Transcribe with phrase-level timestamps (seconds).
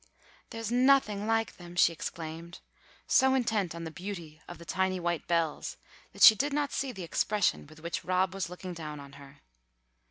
[0.49, 2.59] "There's nothing like them!" she exclaimed,
[3.05, 5.77] so intent on the beauty of the tiny white bells
[6.11, 9.41] that she did not see the expression with which Rob was looking down on her.